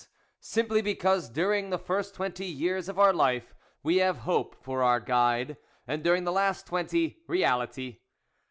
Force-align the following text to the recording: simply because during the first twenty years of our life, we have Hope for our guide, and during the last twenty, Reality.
simply 0.39 0.81
because 0.81 1.29
during 1.29 1.69
the 1.69 1.77
first 1.77 2.15
twenty 2.15 2.47
years 2.47 2.89
of 2.89 2.97
our 2.97 3.13
life, 3.13 3.53
we 3.83 3.97
have 3.97 4.17
Hope 4.25 4.55
for 4.63 4.81
our 4.81 4.99
guide, 4.99 5.57
and 5.87 6.03
during 6.03 6.23
the 6.23 6.31
last 6.31 6.65
twenty, 6.65 7.19
Reality. 7.27 7.99